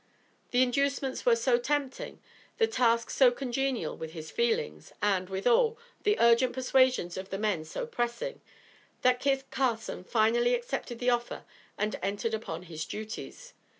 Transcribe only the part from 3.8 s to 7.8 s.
with his feelings, and, withal, the urgent persuasions of the men